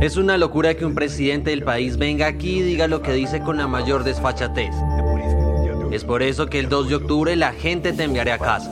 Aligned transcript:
Es 0.00 0.16
una 0.16 0.36
locura 0.36 0.74
que 0.74 0.86
un 0.86 0.94
presidente 0.94 1.50
del 1.50 1.64
país 1.64 1.96
venga 1.96 2.26
aquí 2.28 2.58
y 2.58 2.62
diga 2.62 2.86
lo 2.86 3.02
que 3.02 3.12
dice 3.12 3.40
con 3.40 3.56
la 3.56 3.66
mayor 3.66 4.04
desfachatez. 4.04 4.74
Es 5.90 6.04
por 6.04 6.22
eso 6.22 6.46
que 6.46 6.60
el 6.60 6.68
2 6.68 6.88
de 6.88 6.94
octubre 6.94 7.34
la 7.34 7.52
gente 7.52 7.92
te 7.92 8.04
enviará 8.04 8.34
a 8.34 8.38
casa. 8.38 8.70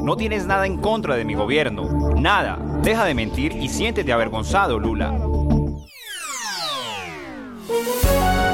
No 0.00 0.16
tienes 0.16 0.46
nada 0.46 0.66
en 0.66 0.76
contra 0.76 1.16
de 1.16 1.24
mi 1.24 1.34
gobierno. 1.34 2.14
Nada. 2.16 2.58
Deja 2.82 3.04
de 3.04 3.14
mentir 3.14 3.52
y 3.52 3.68
siéntete 3.68 4.12
avergonzado, 4.12 4.78
Lula. 4.78 5.12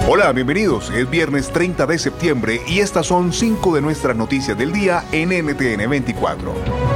Hola, 0.08 0.32
bienvenidos. 0.32 0.90
Es 0.90 1.08
viernes 1.10 1.50
30 1.50 1.86
de 1.86 1.98
septiembre 1.98 2.60
y 2.66 2.80
estas 2.80 3.06
son 3.06 3.32
cinco 3.32 3.74
de 3.74 3.82
nuestras 3.82 4.16
noticias 4.16 4.56
del 4.56 4.72
día 4.72 5.04
en 5.12 5.28
NTN 5.28 5.88
24. 5.90 6.91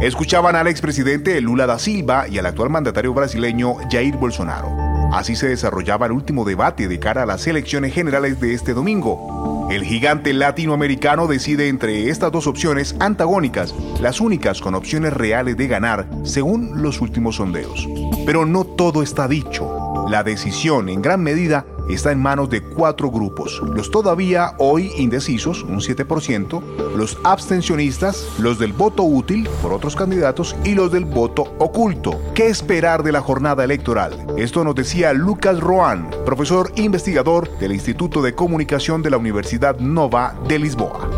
Escuchaban 0.00 0.56
al 0.56 0.66
expresidente 0.66 1.38
Lula 1.42 1.66
da 1.66 1.78
Silva 1.78 2.26
y 2.26 2.38
al 2.38 2.46
actual 2.46 2.70
mandatario 2.70 3.12
brasileño 3.12 3.74
Jair 3.90 4.16
Bolsonaro. 4.16 4.74
Así 5.12 5.36
se 5.36 5.48
desarrollaba 5.48 6.06
el 6.06 6.12
último 6.12 6.46
debate 6.46 6.88
de 6.88 6.98
cara 6.98 7.24
a 7.24 7.26
las 7.26 7.46
elecciones 7.46 7.92
generales 7.92 8.40
de 8.40 8.54
este 8.54 8.72
domingo. 8.72 9.68
El 9.70 9.84
gigante 9.84 10.32
latinoamericano 10.32 11.26
decide 11.26 11.68
entre 11.68 12.08
estas 12.08 12.32
dos 12.32 12.46
opciones 12.46 12.96
antagónicas, 12.98 13.74
las 14.00 14.22
únicas 14.22 14.62
con 14.62 14.74
opciones 14.74 15.12
reales 15.12 15.58
de 15.58 15.68
ganar, 15.68 16.06
según 16.24 16.80
los 16.80 17.02
últimos 17.02 17.36
sondeos. 17.36 17.86
Pero 18.24 18.46
no 18.46 18.64
todo 18.64 19.02
está 19.02 19.28
dicho. 19.28 19.79
La 20.10 20.24
decisión, 20.24 20.88
en 20.88 21.02
gran 21.02 21.22
medida, 21.22 21.64
está 21.88 22.10
en 22.10 22.20
manos 22.20 22.50
de 22.50 22.64
cuatro 22.64 23.12
grupos. 23.12 23.62
Los 23.62 23.92
todavía 23.92 24.54
hoy 24.58 24.90
indecisos, 24.96 25.62
un 25.62 25.78
7%, 25.78 26.96
los 26.96 27.16
abstencionistas, 27.22 28.26
los 28.40 28.58
del 28.58 28.72
voto 28.72 29.04
útil 29.04 29.48
por 29.62 29.72
otros 29.72 29.94
candidatos 29.94 30.56
y 30.64 30.74
los 30.74 30.90
del 30.90 31.04
voto 31.04 31.54
oculto. 31.60 32.20
¿Qué 32.34 32.48
esperar 32.48 33.04
de 33.04 33.12
la 33.12 33.20
jornada 33.20 33.62
electoral? 33.62 34.26
Esto 34.36 34.64
nos 34.64 34.74
decía 34.74 35.12
Lucas 35.12 35.60
Roan, 35.60 36.10
profesor 36.26 36.72
investigador 36.74 37.48
del 37.60 37.70
Instituto 37.70 38.20
de 38.20 38.34
Comunicación 38.34 39.02
de 39.02 39.10
la 39.10 39.16
Universidad 39.16 39.78
Nova 39.78 40.34
de 40.48 40.58
Lisboa. 40.58 41.08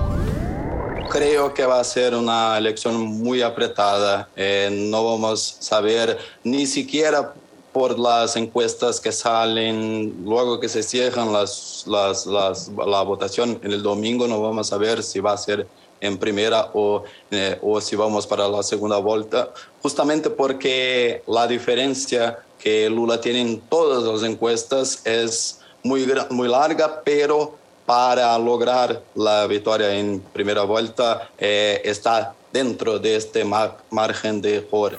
Creo 1.11 1.55
que 1.55 1.65
va 1.65 1.81
a 1.81 1.85
ser 1.85 2.15
una 2.15 2.59
elección 2.59 2.97
muy 2.97 3.41
apretada. 3.41 4.29
Eh, 4.37 4.69
no 4.91 5.03
vamos 5.03 5.57
a 5.59 5.63
saber 5.63 6.19
ni 6.45 6.67
siquiera 6.67 7.33
por 7.73 7.99
las 7.99 8.37
encuestas 8.37 9.01
que 9.01 9.13
salen 9.13 10.23
luego 10.25 10.61
que 10.61 10.69
se 10.69 10.83
cierran 10.83 11.33
las, 11.33 11.85
las, 11.87 12.27
las, 12.27 12.69
la 12.69 13.03
votación 13.03 13.59
en 13.63 13.73
el 13.73 13.83
domingo, 13.83 14.29
no 14.29 14.41
vamos 14.41 14.73
a 14.73 14.77
ver 14.77 15.03
si 15.03 15.21
va 15.21 15.33
a 15.33 15.39
ser 15.39 15.67
en 16.01 16.19
primera 16.19 16.71
o, 16.75 17.05
eh, 17.31 17.59
o 17.63 17.81
si 17.81 17.97
vamos 17.97 18.27
para 18.27 18.49
la 18.49 18.63
segunda 18.63 18.99
vuelta, 18.99 19.51
justamente 19.81 20.29
porque 20.29 21.23
la 21.27 21.47
diferencia 21.47 22.41
que 22.59 22.91
Lula 22.91 23.21
tiene 23.21 23.41
en 23.41 23.61
todas 23.61 24.03
las 24.03 24.29
encuestas 24.29 25.01
es 25.07 25.61
muy, 25.83 26.07
muy 26.31 26.49
larga, 26.49 27.03
pero 27.05 27.55
para 27.87 28.39
lograr 28.39 29.03
la 29.15 29.47
victoria 29.47 29.95
en 29.95 30.21
primera 30.33 30.63
vuelta 30.63 31.31
eh, 31.39 31.81
está 31.85 32.35
dentro 32.53 32.99
de 32.99 33.17
este 33.17 33.45
mar, 33.45 33.79
margen 33.91 34.41
de 34.41 34.57
error. 34.57 34.99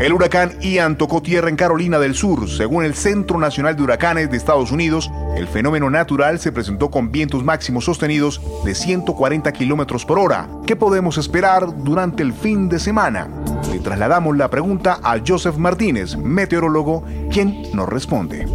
El 0.00 0.14
huracán 0.14 0.58
Ian 0.62 0.96
tocó 0.96 1.20
tierra 1.20 1.50
en 1.50 1.56
Carolina 1.56 1.98
del 1.98 2.14
Sur. 2.14 2.48
Según 2.48 2.86
el 2.86 2.94
Centro 2.94 3.38
Nacional 3.38 3.76
de 3.76 3.82
Huracanes 3.82 4.30
de 4.30 4.38
Estados 4.38 4.72
Unidos, 4.72 5.10
el 5.36 5.46
fenómeno 5.46 5.90
natural 5.90 6.38
se 6.38 6.52
presentó 6.52 6.90
con 6.90 7.12
vientos 7.12 7.44
máximos 7.44 7.84
sostenidos 7.84 8.40
de 8.64 8.74
140 8.74 9.52
kilómetros 9.52 10.06
por 10.06 10.18
hora. 10.18 10.48
¿Qué 10.66 10.74
podemos 10.74 11.18
esperar 11.18 11.84
durante 11.84 12.22
el 12.22 12.32
fin 12.32 12.70
de 12.70 12.78
semana? 12.78 13.28
Le 13.70 13.78
trasladamos 13.80 14.34
la 14.38 14.48
pregunta 14.48 15.00
a 15.02 15.18
Joseph 15.24 15.58
Martínez, 15.58 16.16
meteorólogo, 16.16 17.04
quien 17.30 17.64
nos 17.74 17.86
responde. 17.86 18.48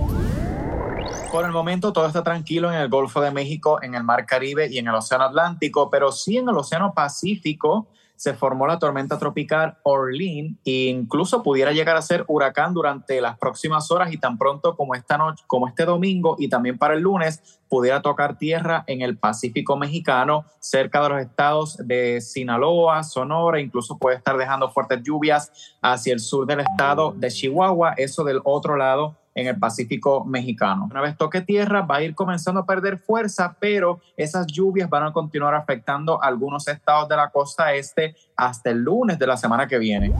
Por 1.31 1.45
el 1.45 1.51
momento 1.51 1.93
todo 1.93 2.07
está 2.07 2.23
tranquilo 2.23 2.73
en 2.73 2.79
el 2.79 2.89
Golfo 2.89 3.21
de 3.21 3.29
México, 3.29 3.83
en 3.83 3.93
el 3.93 4.03
Mar 4.03 4.25
Caribe 4.25 4.67
y 4.67 4.79
en 4.79 4.87
el 4.87 4.95
Océano 4.95 5.25
Atlántico, 5.25 5.91
pero 5.91 6.11
sí 6.11 6.37
en 6.37 6.49
el 6.49 6.57
Océano 6.57 6.95
Pacífico 6.95 7.85
se 8.15 8.33
formó 8.33 8.67
la 8.67 8.79
tormenta 8.79 9.17
tropical 9.17 9.77
Orlene 9.83 10.55
e 10.65 10.87
incluso 10.87 11.43
pudiera 11.43 11.71
llegar 11.71 11.97
a 11.97 12.01
ser 12.01 12.23
huracán 12.27 12.73
durante 12.73 13.21
las 13.21 13.37
próximas 13.37 13.91
horas 13.91 14.11
y 14.11 14.17
tan 14.17 14.37
pronto 14.37 14.75
como 14.75 14.95
esta 14.95 15.17
noche, 15.17 15.43
como 15.47 15.67
este 15.67 15.85
domingo 15.85 16.35
y 16.39 16.47
también 16.47 16.77
para 16.77 16.93
el 16.93 17.01
lunes 17.01 17.61
pudiera 17.67 18.01
tocar 18.01 18.37
tierra 18.37 18.83
en 18.87 19.01
el 19.01 19.17
Pacífico 19.17 19.75
mexicano, 19.75 20.45
cerca 20.59 21.01
de 21.01 21.09
los 21.09 21.21
estados 21.21 21.77
de 21.77 22.21
Sinaloa, 22.21 23.03
Sonora, 23.03 23.59
incluso 23.59 23.97
puede 23.97 24.17
estar 24.17 24.37
dejando 24.37 24.69
fuertes 24.69 25.01
lluvias 25.03 25.75
hacia 25.81 26.13
el 26.13 26.19
sur 26.19 26.45
del 26.45 26.61
estado 26.61 27.13
de 27.17 27.29
Chihuahua, 27.29 27.93
eso 27.97 28.23
del 28.23 28.39
otro 28.43 28.77
lado 28.77 29.17
en 29.35 29.47
el 29.47 29.59
Pacífico 29.59 30.23
mexicano. 30.25 30.87
Una 30.89 31.01
vez 31.01 31.17
toque 31.17 31.41
tierra 31.41 31.81
va 31.81 31.97
a 31.97 32.03
ir 32.03 32.15
comenzando 32.15 32.61
a 32.61 32.65
perder 32.65 32.97
fuerza, 32.97 33.55
pero 33.59 33.99
esas 34.15 34.47
lluvias 34.47 34.89
van 34.89 35.03
a 35.03 35.13
continuar 35.13 35.53
afectando 35.53 36.21
algunos 36.23 36.67
estados 36.67 37.09
de 37.09 37.17
la 37.17 37.29
costa 37.29 37.73
este 37.73 38.15
hasta 38.35 38.69
el 38.71 38.79
lunes 38.79 39.19
de 39.19 39.27
la 39.27 39.37
semana 39.37 39.67
que 39.67 39.77
viene. 39.77 40.13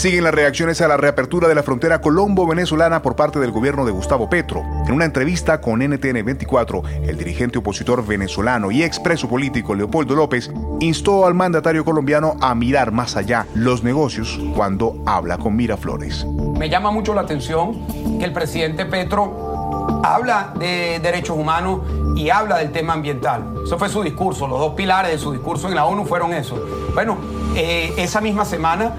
Siguen 0.00 0.24
las 0.24 0.32
reacciones 0.32 0.80
a 0.80 0.88
la 0.88 0.96
reapertura 0.96 1.46
de 1.46 1.54
la 1.54 1.62
frontera 1.62 2.00
colombo-venezolana 2.00 3.02
por 3.02 3.16
parte 3.16 3.38
del 3.38 3.50
gobierno 3.50 3.84
de 3.84 3.92
Gustavo 3.92 4.30
Petro. 4.30 4.64
En 4.86 4.94
una 4.94 5.04
entrevista 5.04 5.60
con 5.60 5.80
NTN 5.80 6.24
24, 6.24 6.82
el 7.02 7.18
dirigente 7.18 7.58
opositor 7.58 8.06
venezolano 8.06 8.70
y 8.70 8.82
expreso 8.82 9.28
político 9.28 9.74
Leopoldo 9.74 10.14
López 10.14 10.50
instó 10.80 11.26
al 11.26 11.34
mandatario 11.34 11.84
colombiano 11.84 12.38
a 12.40 12.54
mirar 12.54 12.92
más 12.92 13.14
allá 13.14 13.46
los 13.54 13.82
negocios 13.82 14.40
cuando 14.56 15.02
habla 15.04 15.36
con 15.36 15.54
Miraflores. 15.54 16.24
Me 16.58 16.70
llama 16.70 16.90
mucho 16.90 17.12
la 17.12 17.20
atención 17.20 17.86
que 18.18 18.24
el 18.24 18.32
presidente 18.32 18.86
Petro 18.86 20.00
habla 20.02 20.54
de 20.58 20.98
derechos 21.00 21.36
humanos 21.36 21.82
y 22.16 22.30
habla 22.30 22.56
del 22.56 22.72
tema 22.72 22.94
ambiental. 22.94 23.52
Eso 23.66 23.78
fue 23.78 23.90
su 23.90 24.02
discurso, 24.02 24.48
los 24.48 24.60
dos 24.60 24.72
pilares 24.72 25.12
de 25.12 25.18
su 25.18 25.30
discurso 25.30 25.68
en 25.68 25.74
la 25.74 25.84
ONU 25.84 26.06
fueron 26.06 26.32
eso. 26.32 26.58
Bueno, 26.94 27.18
eh, 27.56 27.94
esa 27.96 28.20
misma 28.20 28.44
semana 28.44 28.94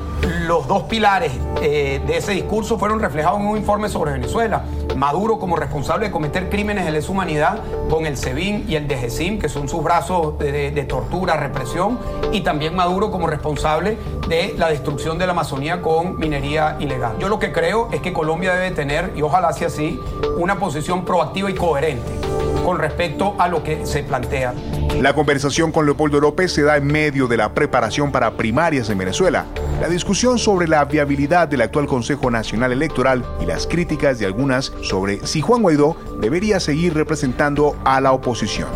los 0.48 0.68
dos 0.68 0.84
pilares 0.84 1.32
eh, 1.62 2.02
de 2.06 2.18
ese 2.18 2.34
discurso 2.34 2.78
fueron 2.78 3.00
reflejados 3.00 3.40
en 3.40 3.48
un 3.48 3.58
informe 3.58 3.90
sobre 3.90 4.12
Venezuela. 4.12 4.66
Maduro 4.96 5.40
como 5.40 5.56
responsable 5.56 6.08
de 6.08 6.12
cometer 6.12 6.50
crímenes 6.50 6.86
de 6.86 6.92
lesa 6.92 7.12
humanidad 7.12 7.60
con 7.90 8.06
el 8.06 8.18
SEBIN 8.18 8.66
y 8.68 8.76
el 8.76 8.88
DGCIM, 8.88 9.40
que 9.40 9.50
son 9.50 9.70
sus 9.70 9.84
brazos 9.84 10.38
de, 10.38 10.72
de, 10.72 10.84
tortura, 10.84 11.38
represión, 11.38 11.98
y 12.32 12.42
también 12.42 12.76
Maduro 12.76 13.10
como 13.10 13.28
responsable 13.28 13.98
de 14.28 14.54
la 14.58 14.70
destrucción 14.70 15.18
de 15.18 15.26
la 15.26 15.32
Amazonía 15.32 15.82
con 15.82 16.20
minería 16.20 16.78
ilegal. 16.80 17.18
Yo 17.20 17.30
lo 17.30 17.40
que 17.40 17.52
creo 17.52 17.90
es 17.92 18.02
que 18.02 18.12
Colombia 18.12 18.54
debe 18.54 18.72
tener, 18.72 19.14
y 19.16 19.22
ojalá 19.22 19.54
sea 19.54 19.68
así, 19.68 20.00
una 20.38 20.60
posición 20.60 21.06
proactiva 21.06 21.50
y 21.50 21.56
coherente 21.56 22.41
con 22.64 22.80
respecto 22.80 23.36
a 23.38 23.48
lo 23.48 23.64
que 23.64 23.86
se 23.86 24.04
plantea. 24.04 24.54
La 25.00 25.14
conversación 25.14 25.72
con 25.72 25.86
Leopoldo 25.86 26.20
López 26.20 26.52
se 26.52 26.64
da 26.64 26.78
en 26.78 26.86
medio 26.86 27.28
de 27.28 27.38
la 27.38 27.54
preparación 27.54 28.12
para 28.12 28.32
primarias 28.32 28.90
en 28.90 28.98
Venezuela, 28.98 29.46
la 29.80 29.88
discusión 29.88 30.38
sobre 30.38 30.68
la 30.68 30.86
viabilidad 30.86 31.48
del 31.48 31.62
actual 31.62 31.88
Consejo 31.88 32.30
Nacional 32.30 32.72
Electoral 32.72 33.26
y 33.42 33.46
las 33.46 33.66
críticas 33.66 34.20
de 34.20 34.26
algunas 34.26 34.72
sobre 34.84 35.26
si 35.26 35.42
Juan 35.42 35.62
Guaidó 35.64 35.98
debería 36.20 36.60
seguir 36.60 36.94
representando 36.94 37.76
a 37.84 38.00
la 38.00 38.12
oposición. 38.12 38.70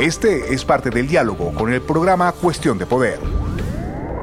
Este 0.00 0.54
es 0.54 0.64
parte 0.64 0.90
del 0.90 1.06
diálogo 1.06 1.52
con 1.54 1.72
el 1.72 1.80
programa 1.82 2.32
Cuestión 2.32 2.78
de 2.78 2.86
Poder. 2.86 3.20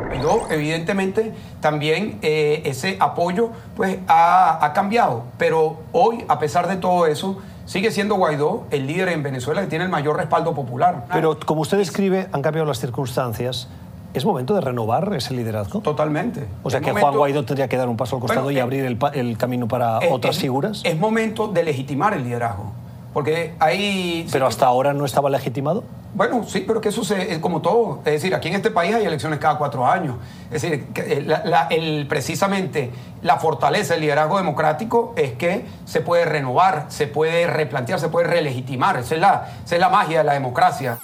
Guaidó, 0.07 0.48
evidentemente, 0.50 1.33
también 1.62 2.19
eh, 2.21 2.63
ese 2.65 2.98
apoyo 3.00 3.51
pues, 3.75 4.00
ha, 4.07 4.65
ha 4.65 4.74
cambiado, 4.74 5.25
pero 5.38 5.80
hoy, 5.92 6.25
a 6.27 6.39
pesar 6.39 6.68
de 6.68 6.77
todo 6.77 7.06
eso, 7.06 7.42
sigue 7.67 7.91
siendo 7.91 8.15
Guaidó 8.15 8.63
el 8.71 8.87
líder 8.87 9.09
en 9.09 9.21
Venezuela 9.21 9.61
que 9.61 9.67
tiene 9.67 9.85
el 9.85 9.91
mayor 9.91 10.17
respaldo 10.17 10.55
popular. 10.55 11.05
Pero 11.13 11.37
como 11.45 11.61
usted 11.61 11.77
describe, 11.77 12.27
han 12.31 12.41
cambiado 12.41 12.65
las 12.67 12.79
circunstancias. 12.79 13.67
¿Es 14.15 14.25
momento 14.25 14.55
de 14.55 14.61
renovar 14.61 15.13
ese 15.15 15.35
liderazgo? 15.35 15.81
Totalmente. 15.81 16.47
O 16.63 16.71
sea, 16.71 16.79
Es 16.79 16.85
que 16.85 16.91
momento- 16.91 17.07
Juan 17.09 17.17
Guaidó 17.19 17.45
tendría 17.45 17.67
que 17.67 17.77
dar 17.77 17.87
un 17.87 17.97
paso 17.97 18.15
al 18.15 18.21
costado 18.21 18.45
Bueno, 18.45 18.55
y 18.57 18.59
eh, 18.59 18.63
abrir 18.63 18.85
el, 18.85 18.97
el 19.13 19.37
camino 19.37 19.67
para 19.67 19.99
Es- 19.99 20.11
otras 20.11 20.37
es- 20.37 20.41
figuras. 20.41 20.81
Es 20.83 20.97
momento 20.97 21.49
de 21.49 21.63
legitimar 21.63 22.13
el 22.13 22.23
liderazgo. 22.23 22.71
Porque 23.13 23.53
hay... 23.59 24.27
Pero 24.31 24.47
hasta 24.47 24.65
ahora 24.65 24.93
no 24.93 25.05
estaba 25.05 25.29
legitimado. 25.29 25.83
Bueno, 26.13 26.44
sí, 26.48 26.63
pero 26.65 26.81
que 26.81 26.89
eso 26.89 27.04
se- 27.04 27.33
es 27.33 27.39
como 27.39 27.62
todo. 27.62 28.00
Es 28.06 28.13
decir, 28.13 28.33
aquí 28.33 28.48
en 28.48 28.56
este 28.56 28.71
país 28.71 28.95
hay 28.95 29.06
elecciones 29.06 29.38
cada 29.39 29.57
cuatro 29.57 29.86
años. 29.86 30.15
Es 30.51 30.62
decir, 30.63 30.88
eh, 30.95 31.27
el, 31.69 32.07
precisamente 32.07 32.92
la 33.21 33.38
fortaleza 33.38 33.94
del 33.94 34.01
liderazgo 34.01 34.38
democrático 34.38 35.13
es 35.15 35.33
que 35.33 35.65
se 35.86 36.01
puede 36.01 36.25
renovar, 36.25 36.86
se 36.89 37.06
puede 37.07 37.45
replantear, 37.45 38.00
se 38.00 38.09
puede 38.09 38.27
relegitimar. 38.27 38.98
Esa 38.98 39.13
es 39.15 39.21
la, 39.21 39.48
esa 39.63 39.75
es 39.75 39.81
la 39.81 39.89
magia 39.89 40.19
de 40.19 40.24
la 40.24 40.33
democracia. 40.33 40.98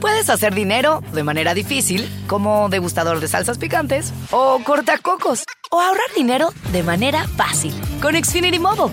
Puedes 0.00 0.28
hacer 0.28 0.54
dinero 0.54 1.02
de 1.12 1.22
manera 1.24 1.54
difícil, 1.54 2.06
como 2.28 2.68
degustador 2.68 3.18
de 3.20 3.28
salsas 3.28 3.56
picantes, 3.58 4.12
o 4.30 4.58
cortacocos, 4.62 5.44
o 5.70 5.80
ahorrar 5.80 6.04
dinero 6.14 6.50
de 6.70 6.82
manera 6.82 7.26
fácil 7.36 7.74
con 8.02 8.14
Xfinity 8.14 8.58
Mobile. 8.58 8.92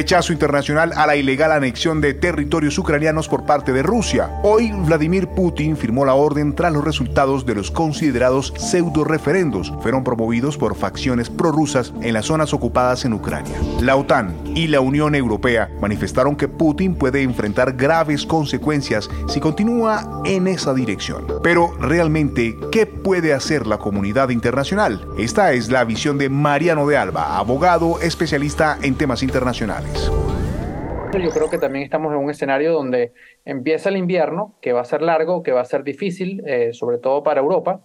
Rechazo 0.00 0.32
internacional 0.32 0.94
a 0.96 1.06
la 1.06 1.14
ilegal 1.14 1.52
anexión 1.52 2.00
de 2.00 2.14
territorios 2.14 2.78
ucranianos 2.78 3.28
por 3.28 3.44
parte 3.44 3.74
de 3.74 3.82
Rusia. 3.82 4.30
Hoy 4.42 4.72
Vladimir 4.72 5.28
Putin 5.28 5.76
firmó 5.76 6.06
la 6.06 6.14
orden 6.14 6.54
tras 6.54 6.72
los 6.72 6.82
resultados 6.82 7.44
de 7.44 7.54
los 7.54 7.70
considerados 7.70 8.54
pseudo 8.56 9.04
referendos. 9.04 9.70
Fueron 9.82 10.02
promovidos 10.02 10.56
por 10.56 10.74
facciones 10.74 11.28
prorrusas 11.28 11.92
en 12.00 12.14
las 12.14 12.24
zonas 12.24 12.54
ocupadas 12.54 13.04
en 13.04 13.12
Ucrania. 13.12 13.54
La 13.82 13.94
OTAN 13.94 14.34
y 14.54 14.68
la 14.68 14.80
Unión 14.80 15.14
Europea 15.14 15.68
manifestaron 15.82 16.34
que 16.34 16.48
Putin 16.48 16.94
puede 16.94 17.20
enfrentar 17.20 17.74
graves 17.74 18.24
consecuencias 18.24 19.10
si 19.28 19.38
continúa 19.38 20.22
en 20.24 20.48
esa 20.48 20.72
dirección. 20.72 21.26
Pero 21.42 21.74
realmente, 21.78 22.56
¿qué 22.72 22.86
puede 22.86 23.34
hacer 23.34 23.66
la 23.66 23.76
comunidad 23.76 24.30
internacional? 24.30 25.06
Esta 25.18 25.52
es 25.52 25.70
la 25.70 25.84
visión 25.84 26.16
de 26.16 26.30
Mariano 26.30 26.86
de 26.86 26.96
Alba, 26.96 27.36
abogado 27.36 28.00
especialista 28.00 28.78
en 28.80 28.94
temas 28.94 29.22
internacionales. 29.22 29.89
Yo 31.22 31.30
creo 31.30 31.50
que 31.50 31.58
también 31.58 31.84
estamos 31.84 32.12
en 32.12 32.18
un 32.18 32.30
escenario 32.30 32.72
donde 32.72 33.12
empieza 33.44 33.88
el 33.88 33.96
invierno, 33.96 34.54
que 34.62 34.72
va 34.72 34.80
a 34.82 34.84
ser 34.84 35.02
largo, 35.02 35.42
que 35.42 35.52
va 35.52 35.60
a 35.60 35.64
ser 35.64 35.82
difícil, 35.82 36.42
eh, 36.46 36.72
sobre 36.72 36.98
todo 36.98 37.22
para 37.24 37.40
Europa, 37.40 37.80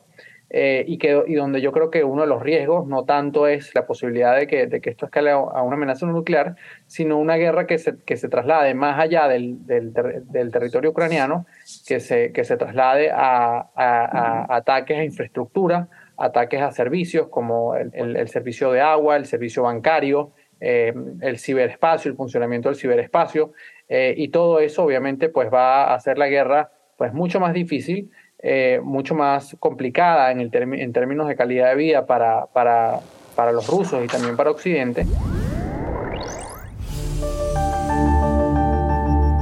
eh, 0.51 0.85
y, 0.87 0.99
que, 0.99 1.23
y 1.25 1.33
donde 1.33 1.59
yo 1.59 1.71
creo 1.71 1.89
que 1.89 2.03
uno 2.03 2.21
de 2.21 2.27
los 2.27 2.41
riesgos 2.43 2.87
no 2.87 3.03
tanto 3.03 3.47
es 3.47 3.73
la 3.73 3.87
posibilidad 3.87 4.37
de 4.37 4.45
que, 4.45 4.67
de 4.67 4.79
que 4.79 4.91
esto 4.91 5.05
escale 5.07 5.31
a 5.31 5.37
una 5.39 5.75
amenaza 5.75 6.05
nuclear, 6.05 6.55
sino 6.85 7.17
una 7.17 7.35
guerra 7.35 7.65
que 7.65 7.79
se, 7.79 7.97
que 8.05 8.15
se 8.15 8.29
traslade 8.29 8.75
más 8.75 8.99
allá 8.99 9.27
del, 9.27 9.65
del, 9.65 9.91
ter- 9.91 10.21
del 10.25 10.51
territorio 10.51 10.91
ucraniano, 10.91 11.47
que 11.87 11.99
se, 11.99 12.31
que 12.31 12.43
se 12.43 12.57
traslade 12.57 13.09
a, 13.11 13.69
a- 13.75 14.45
a 14.45 14.55
ataques 14.55 14.97
a 14.99 15.03
infraestructura, 15.03 15.87
ataques 16.15 16.61
a 16.61 16.71
servicios 16.71 17.27
como 17.29 17.75
el, 17.75 17.89
el- 17.95 18.15
el 18.15 18.27
servicio 18.29 18.71
de 18.71 18.81
agua, 18.81 19.15
el 19.17 19.25
servicio 19.25 19.63
bancario, 19.63 20.31
eh, 20.59 20.93
el 21.21 21.39
ciberespacio, 21.39 22.09
el 22.09 22.17
funcionamiento 22.17 22.69
del 22.69 22.77
ciberespacio, 22.77 23.53
eh, 23.87 24.13
y 24.17 24.29
todo 24.29 24.59
eso 24.59 24.83
obviamente 24.83 25.29
pues 25.29 25.53
va 25.53 25.85
a 25.85 25.95
hacer 25.95 26.17
la 26.17 26.27
guerra 26.27 26.71
pues 26.97 27.13
mucho 27.13 27.39
más 27.39 27.53
difícil, 27.53 28.09
eh, 28.39 28.79
mucho 28.83 29.15
más 29.15 29.55
complicada 29.59 30.31
en, 30.31 30.39
el 30.39 30.49
en 30.53 30.93
términos 30.93 31.27
de 31.27 31.35
calidad 31.35 31.69
de 31.69 31.75
vida 31.75 32.05
para, 32.05 32.47
para, 32.47 32.99
para 33.35 33.51
los 33.51 33.67
rusos 33.67 34.03
y 34.03 34.07
también 34.07 34.35
para 34.35 34.51
Occidente. 34.51 35.05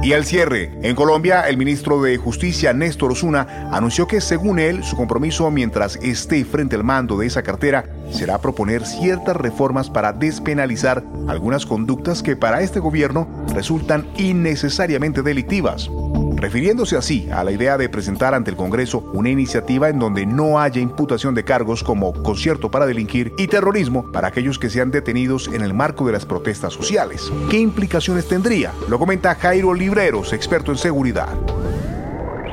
Y 0.04 0.12
al 0.12 0.26
cierre, 0.26 0.70
en 0.82 0.94
Colombia, 0.94 1.48
el 1.48 1.56
ministro 1.56 2.02
de 2.02 2.18
Justicia, 2.18 2.74
Néstor 2.74 3.12
Osuna, 3.12 3.70
anunció 3.72 4.06
que 4.06 4.20
según 4.20 4.58
él, 4.58 4.84
su 4.84 4.96
compromiso 4.96 5.50
mientras 5.50 5.96
esté 5.96 6.44
frente 6.44 6.76
al 6.76 6.84
mando 6.84 7.16
de 7.16 7.26
esa 7.26 7.42
cartera 7.42 7.86
será 8.10 8.38
proponer 8.38 8.84
ciertas 8.84 9.34
reformas 9.34 9.88
para 9.88 10.12
despenalizar 10.12 11.02
algunas 11.26 11.64
conductas 11.64 12.22
que 12.22 12.36
para 12.36 12.60
este 12.60 12.80
gobierno 12.80 13.26
resultan 13.54 14.06
innecesariamente 14.18 15.22
delictivas. 15.22 15.88
Refiriéndose 16.44 16.98
así 16.98 17.26
a 17.32 17.42
la 17.42 17.52
idea 17.52 17.78
de 17.78 17.88
presentar 17.88 18.34
ante 18.34 18.50
el 18.50 18.56
Congreso 18.58 18.98
una 19.14 19.30
iniciativa 19.30 19.88
en 19.88 19.98
donde 19.98 20.26
no 20.26 20.60
haya 20.60 20.78
imputación 20.78 21.34
de 21.34 21.42
cargos 21.42 21.82
como 21.82 22.12
concierto 22.22 22.70
para 22.70 22.84
delinquir 22.84 23.32
y 23.38 23.46
terrorismo 23.46 24.12
para 24.12 24.28
aquellos 24.28 24.58
que 24.58 24.68
sean 24.68 24.90
detenidos 24.90 25.48
en 25.48 25.62
el 25.62 25.72
marco 25.72 26.04
de 26.04 26.12
las 26.12 26.26
protestas 26.26 26.74
sociales. 26.74 27.32
¿Qué 27.50 27.56
implicaciones 27.56 28.28
tendría? 28.28 28.72
Lo 28.90 28.98
comenta 28.98 29.34
Jairo 29.36 29.72
Libreros, 29.72 30.34
experto 30.34 30.70
en 30.70 30.76
seguridad. 30.76 31.30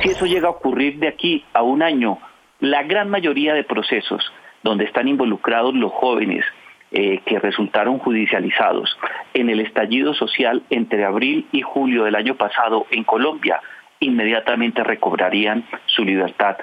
Si 0.01 0.07
eso 0.07 0.25
llega 0.25 0.47
a 0.47 0.51
ocurrir 0.51 0.97
de 0.99 1.09
aquí 1.09 1.43
a 1.51 1.61
un 1.61 1.83
año, 1.83 2.17
la 2.61 2.83
gran 2.83 3.09
mayoría 3.09 3.53
de 3.53 3.65
procesos 3.65 4.23
donde 4.63 4.85
están 4.85 5.09
involucrados 5.09 5.73
los 5.73 5.91
jóvenes 5.91 6.45
eh, 6.93 7.19
que 7.25 7.39
resultaron 7.39 7.99
judicializados 7.99 8.97
en 9.33 9.49
el 9.49 9.59
estallido 9.59 10.13
social 10.13 10.63
entre 10.69 11.03
abril 11.03 11.45
y 11.51 11.61
julio 11.61 12.05
del 12.05 12.15
año 12.15 12.35
pasado 12.35 12.85
en 12.89 13.03
Colombia, 13.03 13.59
inmediatamente 14.01 14.83
recobrarían 14.83 15.65
su 15.85 16.03
libertad. 16.03 16.57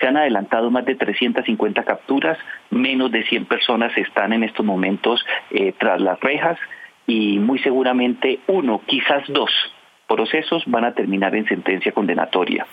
Se 0.00 0.06
han 0.06 0.16
adelantado 0.16 0.70
más 0.70 0.84
de 0.84 0.94
350 0.94 1.84
capturas, 1.84 2.38
menos 2.70 3.10
de 3.10 3.24
100 3.24 3.46
personas 3.46 3.96
están 3.96 4.32
en 4.32 4.44
estos 4.44 4.64
momentos 4.64 5.24
eh, 5.50 5.74
tras 5.78 6.00
las 6.00 6.18
rejas 6.20 6.58
y 7.06 7.38
muy 7.38 7.58
seguramente 7.58 8.40
uno, 8.46 8.80
quizás 8.86 9.22
dos 9.28 9.50
procesos 10.08 10.62
van 10.66 10.84
a 10.84 10.92
terminar 10.92 11.34
en 11.34 11.46
sentencia 11.46 11.92
condenatoria. 11.92 12.66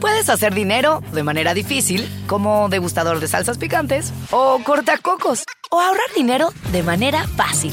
Puedes 0.00 0.30
hacer 0.30 0.54
dinero 0.54 1.00
de 1.12 1.22
manera 1.22 1.52
difícil, 1.52 2.02
como 2.26 2.70
degustador 2.70 3.20
de 3.20 3.26
salsas 3.26 3.58
picantes, 3.58 4.14
o 4.32 4.58
cortacocos, 4.64 5.44
o 5.70 5.78
ahorrar 5.78 6.08
dinero 6.16 6.48
de 6.72 6.82
manera 6.82 7.26
fácil 7.36 7.72